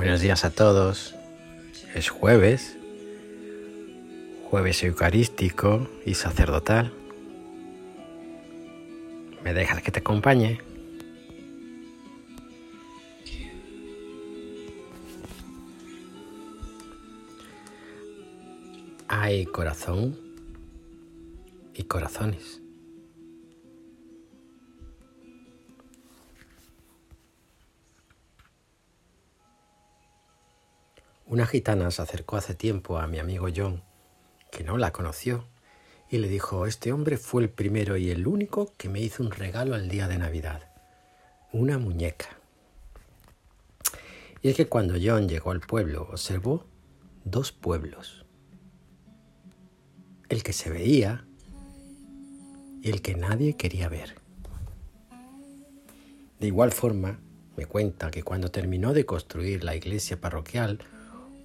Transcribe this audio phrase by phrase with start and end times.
[0.00, 1.14] Buenos días a todos.
[1.94, 2.78] Es jueves,
[4.48, 6.90] jueves eucarístico y sacerdotal.
[9.44, 10.58] ¿Me dejas que te acompañe?
[19.06, 20.16] Hay corazón
[21.74, 22.59] y corazones.
[31.30, 33.84] Una gitana se acercó hace tiempo a mi amigo John,
[34.50, 35.46] que no la conoció,
[36.10, 39.30] y le dijo, este hombre fue el primero y el único que me hizo un
[39.30, 40.68] regalo al día de Navidad,
[41.52, 42.26] una muñeca.
[44.42, 46.66] Y es que cuando John llegó al pueblo observó
[47.22, 48.26] dos pueblos,
[50.30, 51.24] el que se veía
[52.82, 54.16] y el que nadie quería ver.
[56.40, 57.20] De igual forma,
[57.56, 60.80] me cuenta que cuando terminó de construir la iglesia parroquial,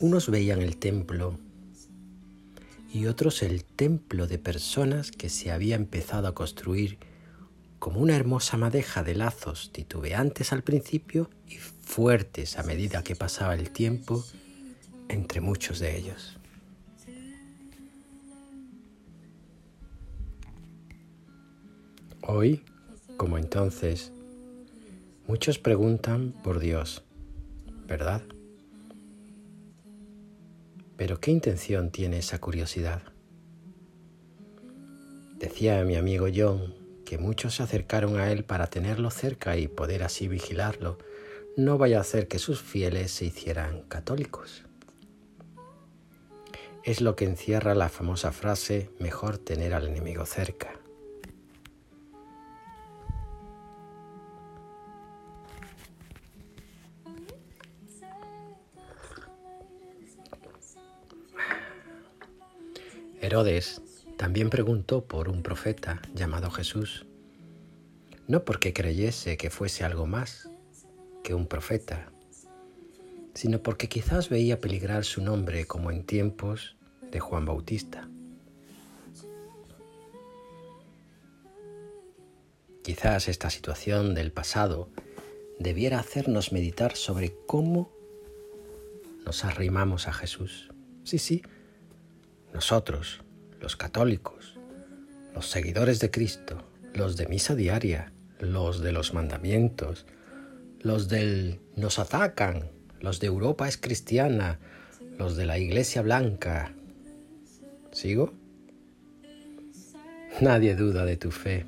[0.00, 1.38] unos veían el templo
[2.92, 6.98] y otros el templo de personas que se había empezado a construir
[7.78, 13.54] como una hermosa madeja de lazos titubeantes al principio y fuertes a medida que pasaba
[13.54, 14.24] el tiempo
[15.08, 16.38] entre muchos de ellos.
[22.22, 22.62] Hoy,
[23.18, 24.12] como entonces,
[25.26, 27.02] muchos preguntan por Dios,
[27.86, 28.22] ¿verdad?
[30.96, 33.02] Pero ¿qué intención tiene esa curiosidad?
[35.38, 40.02] Decía mi amigo John que muchos se acercaron a él para tenerlo cerca y poder
[40.02, 40.98] así vigilarlo.
[41.56, 44.64] No vaya a hacer que sus fieles se hicieran católicos.
[46.84, 50.83] Es lo que encierra la famosa frase mejor tener al enemigo cerca.
[63.34, 63.82] Herodes
[64.16, 67.04] también preguntó por un profeta llamado Jesús,
[68.28, 70.48] no porque creyese que fuese algo más
[71.24, 72.12] que un profeta,
[73.34, 76.76] sino porque quizás veía peligrar su nombre como en tiempos
[77.10, 78.08] de Juan Bautista.
[82.84, 84.90] Quizás esta situación del pasado
[85.58, 87.90] debiera hacernos meditar sobre cómo
[89.26, 90.70] nos arrimamos a Jesús.
[91.02, 91.42] Sí, sí,
[92.52, 93.23] nosotros,
[93.64, 94.58] los católicos,
[95.34, 100.04] los seguidores de Cristo, los de misa diaria, los de los mandamientos,
[100.80, 102.68] los del nos atacan,
[103.00, 104.58] los de Europa es cristiana,
[105.18, 106.74] los de la Iglesia Blanca.
[107.90, 108.34] ¿Sigo?
[110.42, 111.64] Nadie duda de tu fe,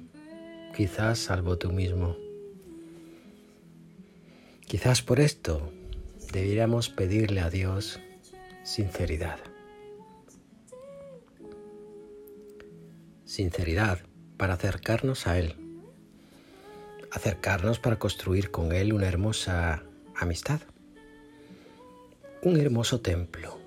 [0.77, 2.19] quizás salvo tú mismo.
[4.67, 5.73] Quizás por esto
[6.31, 8.01] debiéramos pedirle a Dios
[8.65, 9.39] sinceridad.
[13.27, 13.99] Sinceridad
[14.37, 15.57] para acercarnos a Él,
[17.11, 19.83] acercarnos para construir con Él una hermosa
[20.15, 20.61] amistad,
[22.43, 23.59] un hermoso templo,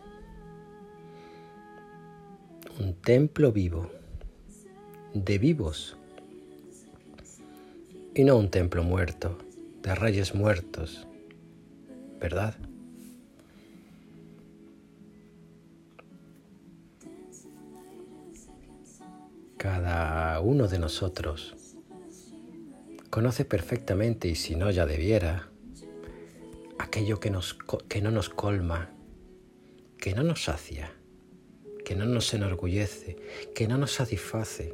[2.80, 3.92] un templo vivo,
[5.14, 5.98] de vivos,
[8.16, 9.38] y no un templo muerto,
[9.84, 11.06] de reyes muertos,
[12.20, 12.56] ¿verdad?
[19.60, 21.54] Cada uno de nosotros
[23.10, 25.50] conoce perfectamente, y si no ya debiera,
[26.78, 27.42] aquello que, no
[28.12, 28.90] nos colma,
[29.98, 30.94] que no nos sacia,
[31.84, 33.18] que no nos enorgullece,
[33.54, 34.74] que no nos satisface,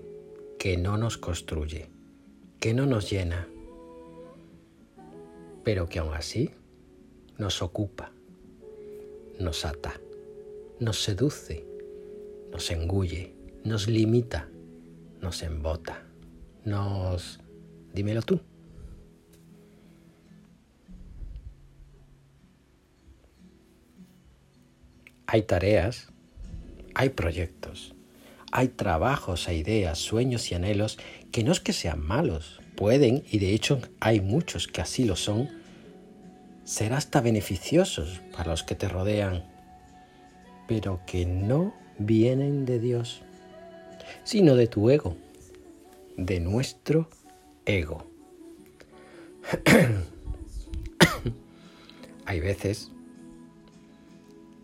[0.59, 1.89] que no nos construye,
[2.59, 3.47] que no nos llena,
[5.63, 6.51] pero que aún así
[7.39, 8.11] nos ocupa,
[9.39, 9.99] nos ata,
[10.79, 11.65] nos seduce,
[12.51, 13.33] nos engulle,
[13.63, 14.51] nos limita
[15.21, 16.03] nos embota,
[16.63, 17.39] nos...
[17.93, 18.41] Dímelo tú.
[25.27, 26.09] Hay tareas,
[26.93, 27.95] hay proyectos,
[28.51, 30.97] hay trabajos e ideas, sueños y anhelos
[31.31, 35.15] que no es que sean malos, pueden, y de hecho hay muchos que así lo
[35.15, 35.49] son,
[36.63, 39.45] ser hasta beneficiosos para los que te rodean,
[40.67, 43.21] pero que no vienen de Dios
[44.23, 45.15] sino de tu ego,
[46.17, 47.09] de nuestro
[47.65, 48.09] ego.
[52.25, 52.91] Hay veces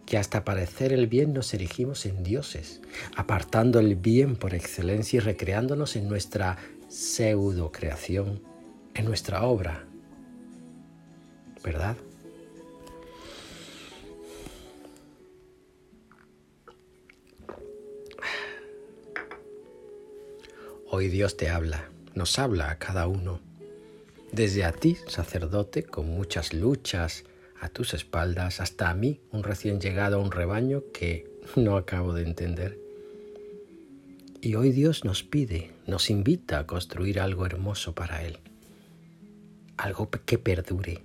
[0.06, 2.82] que hasta parecer el bien nos erigimos en dioses,
[3.16, 6.58] apartando el bien por excelencia y recreándonos en nuestra
[6.90, 8.42] pseudo creación,
[8.94, 9.86] en nuestra obra.
[11.64, 11.96] ¿Verdad?
[21.02, 23.42] Hoy Dios te habla, nos habla a cada uno.
[24.32, 27.24] Desde a ti, sacerdote, con muchas luchas
[27.60, 32.14] a tus espaldas, hasta a mí, un recién llegado a un rebaño que no acabo
[32.14, 32.78] de entender.
[34.42, 38.38] Y hoy Dios nos pide, nos invita a construir algo hermoso para Él,
[39.78, 41.04] algo que perdure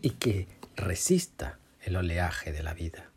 [0.00, 0.46] y que
[0.76, 3.10] resista el oleaje de la vida.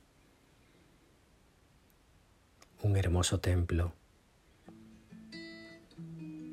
[2.81, 3.93] Un hermoso templo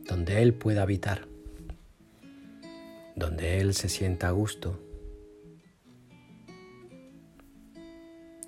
[0.07, 1.27] donde Él pueda habitar,
[3.17, 4.81] donde Él se sienta a gusto.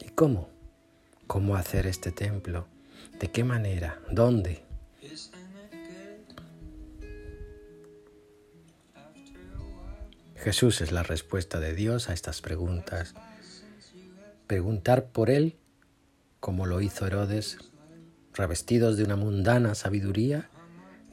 [0.04, 0.50] ¿Y cómo?
[1.26, 2.66] ¿Cómo hacer este templo?
[3.18, 4.00] ¿De qué manera?
[4.10, 4.64] ¿Dónde?
[10.36, 13.14] Jesús es la respuesta de Dios a estas preguntas.
[14.46, 15.56] Preguntar por Él,
[16.38, 17.58] como lo hizo Herodes,
[18.32, 20.48] revestidos de una mundana sabiduría,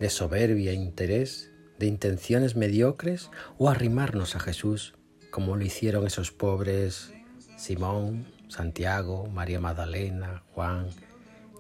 [0.04, 4.96] de soberbia e interés, de intenciones mediocres, o arrimarnos a Jesús,
[5.32, 7.14] como lo hicieron esos pobres
[7.56, 10.90] Simón, Santiago, María Magdalena, Juan,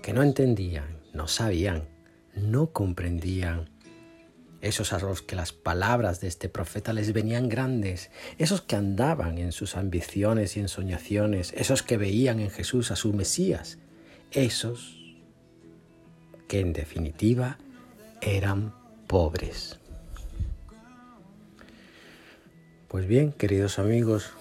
[0.01, 1.87] que no entendían, no sabían,
[2.35, 3.69] no comprendían.
[4.59, 9.37] Esos a los que las palabras de este profeta les venían grandes, esos que andaban
[9.37, 13.77] en sus ambiciones y ensoñaciones, esos que veían en Jesús a su Mesías,
[14.31, 14.99] esos
[16.49, 17.57] que en definitiva
[18.25, 18.73] eran
[19.07, 19.79] pobres.
[22.87, 24.31] Pues bien, queridos amigos,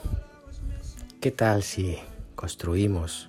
[1.20, 1.98] ¿qué tal si
[2.34, 3.28] construimos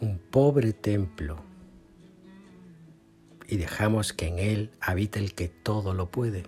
[0.00, 1.42] un pobre templo
[3.46, 6.44] y dejamos que en él habite el que todo lo puede?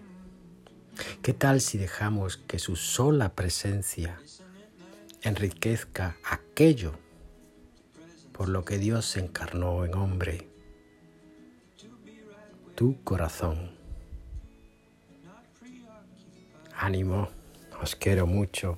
[1.22, 4.18] ¿Qué tal si dejamos que su sola presencia
[5.22, 6.92] enriquezca aquello
[8.32, 10.53] por lo que Dios se encarnó en hombre?
[12.74, 13.70] Tu corazón.
[16.76, 17.28] Ánimo,
[17.80, 18.76] os quiero mucho.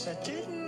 [0.00, 0.59] Yes, I didn't.